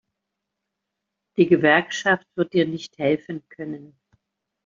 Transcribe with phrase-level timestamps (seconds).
[1.37, 3.95] Die Gewerkschaft wird dir nicht helfen können.